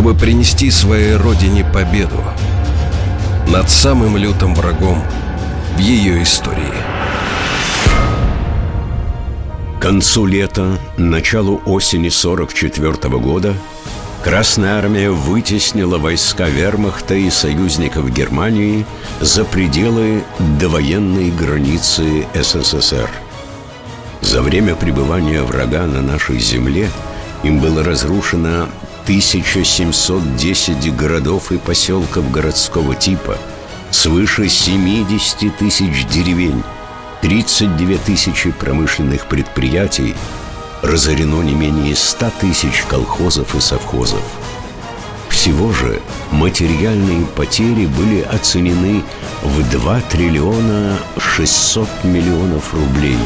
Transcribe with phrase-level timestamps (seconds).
[0.00, 2.24] чтобы принести своей родине победу
[3.48, 5.02] над самым лютым врагом
[5.76, 6.72] в ее истории.
[9.76, 13.54] К концу лета, началу осени 44 -го года
[14.24, 18.86] Красная армия вытеснила войска вермахта и союзников Германии
[19.20, 20.24] за пределы
[20.58, 23.10] довоенной границы СССР.
[24.22, 26.88] За время пребывания врага на нашей земле
[27.42, 28.66] им было разрушено
[29.10, 33.38] 1710 городов и поселков городского типа,
[33.90, 36.62] свыше 70 тысяч деревень,
[37.20, 40.14] 32 тысячи промышленных предприятий,
[40.82, 44.22] разорено не менее 100 тысяч колхозов и совхозов.
[45.28, 49.02] Всего же материальные потери были оценены
[49.42, 53.18] в 2 триллиона 600 миллионов рублей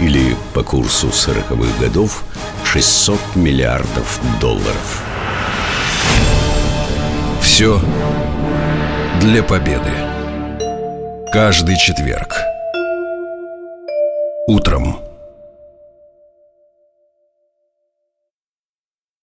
[0.00, 2.24] или по курсу 40-х годов
[2.64, 5.04] 600 миллиардов долларов.
[7.58, 7.80] Все
[9.20, 9.90] для победы.
[11.32, 12.36] Каждый четверг.
[14.46, 15.07] Утром.